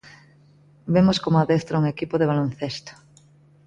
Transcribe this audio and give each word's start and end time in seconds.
Vemos 0.95 1.17
como 1.23 1.37
adestra 1.39 1.79
un 1.81 1.85
equipo 1.93 2.15
de 2.17 2.29
baloncesto. 2.31 2.91